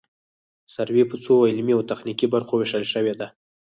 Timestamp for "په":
1.11-1.15